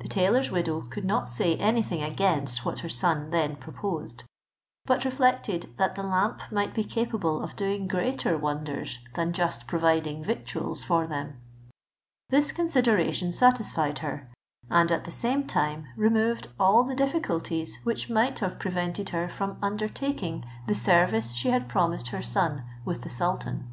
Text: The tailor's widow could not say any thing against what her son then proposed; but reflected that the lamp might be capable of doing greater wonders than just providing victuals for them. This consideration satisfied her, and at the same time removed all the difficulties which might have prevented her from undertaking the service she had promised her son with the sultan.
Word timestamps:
The 0.00 0.08
tailor's 0.08 0.50
widow 0.50 0.80
could 0.80 1.04
not 1.04 1.28
say 1.28 1.56
any 1.58 1.80
thing 1.80 2.02
against 2.02 2.64
what 2.64 2.80
her 2.80 2.88
son 2.88 3.30
then 3.30 3.54
proposed; 3.54 4.24
but 4.84 5.04
reflected 5.04 5.72
that 5.76 5.94
the 5.94 6.02
lamp 6.02 6.40
might 6.50 6.74
be 6.74 6.82
capable 6.82 7.40
of 7.40 7.54
doing 7.54 7.86
greater 7.86 8.36
wonders 8.36 8.98
than 9.14 9.32
just 9.32 9.68
providing 9.68 10.24
victuals 10.24 10.82
for 10.82 11.06
them. 11.06 11.36
This 12.30 12.50
consideration 12.50 13.30
satisfied 13.30 14.00
her, 14.00 14.28
and 14.68 14.90
at 14.90 15.04
the 15.04 15.12
same 15.12 15.46
time 15.46 15.86
removed 15.96 16.48
all 16.58 16.82
the 16.82 16.96
difficulties 16.96 17.78
which 17.84 18.10
might 18.10 18.40
have 18.40 18.58
prevented 18.58 19.10
her 19.10 19.28
from 19.28 19.56
undertaking 19.62 20.44
the 20.66 20.74
service 20.74 21.30
she 21.30 21.50
had 21.50 21.68
promised 21.68 22.08
her 22.08 22.22
son 22.22 22.64
with 22.84 23.02
the 23.02 23.08
sultan. 23.08 23.68